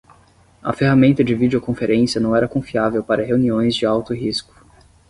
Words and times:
A 0.63 0.73
ferramenta 0.73 1.23
de 1.23 1.35
videoconferência 1.35 2.19
não 2.19 2.35
era 2.35 2.47
confiável 2.47 3.03
para 3.03 3.23
reuniões 3.23 3.75
de 3.75 3.85
alto 3.85 4.15
risco. 4.15 4.55